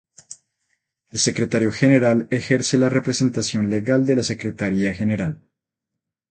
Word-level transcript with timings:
El 1.11 1.19
Secretario 1.19 1.71
General 1.71 2.27
ejerce 2.31 2.79
la 2.79 2.89
representación 2.89 3.69
legal 3.69 4.03
de 4.07 4.15
la 4.15 4.23
Secretaría 4.23 4.95
General. 4.95 5.43